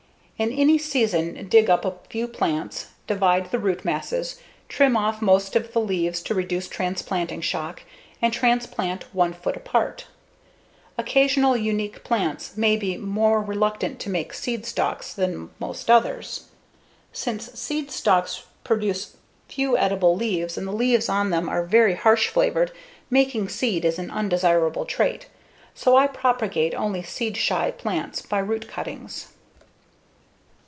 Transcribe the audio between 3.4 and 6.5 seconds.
the root masses, trim off most of the leaves to